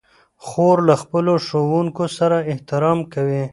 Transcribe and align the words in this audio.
خور 0.45 0.77
له 0.87 0.95
خپلو 1.01 1.33
ښوونکو 1.45 2.03
سره 2.17 2.37
احترام 2.51 2.99
کوي. 3.13 3.43